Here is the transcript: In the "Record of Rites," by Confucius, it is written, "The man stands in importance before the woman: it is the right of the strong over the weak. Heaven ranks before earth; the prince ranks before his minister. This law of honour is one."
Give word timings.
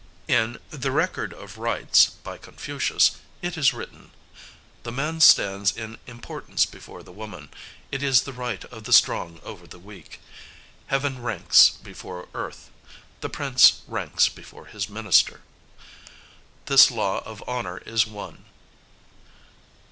In 0.27 0.57
the 0.71 0.89
"Record 0.89 1.31
of 1.31 1.59
Rites," 1.59 2.07
by 2.07 2.39
Confucius, 2.39 3.17
it 3.43 3.55
is 3.55 3.71
written, 3.71 4.09
"The 4.81 4.91
man 4.91 5.19
stands 5.21 5.77
in 5.77 5.99
importance 6.07 6.65
before 6.65 7.03
the 7.03 7.11
woman: 7.11 7.49
it 7.91 8.01
is 8.01 8.23
the 8.23 8.33
right 8.33 8.65
of 8.65 8.85
the 8.85 8.93
strong 8.93 9.39
over 9.43 9.67
the 9.67 9.77
weak. 9.77 10.19
Heaven 10.87 11.21
ranks 11.21 11.69
before 11.69 12.29
earth; 12.33 12.71
the 13.19 13.29
prince 13.29 13.83
ranks 13.85 14.27
before 14.27 14.65
his 14.65 14.89
minister. 14.89 15.41
This 16.65 16.89
law 16.89 17.23
of 17.23 17.47
honour 17.47 17.77
is 17.77 18.07
one." 18.07 18.45